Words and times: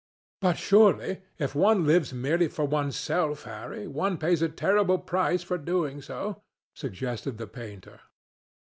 "But, 0.41 0.57
surely, 0.57 1.21
if 1.37 1.53
one 1.53 1.85
lives 1.85 2.11
merely 2.11 2.47
for 2.47 2.65
one's 2.65 2.97
self, 2.97 3.43
Harry, 3.43 3.85
one 3.85 4.17
pays 4.17 4.41
a 4.41 4.49
terrible 4.49 4.97
price 4.97 5.43
for 5.43 5.59
doing 5.59 6.01
so?" 6.01 6.41
suggested 6.73 7.37
the 7.37 7.45
painter. 7.45 7.99